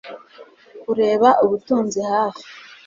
[0.83, 2.45] Kureba ubutunzi hafi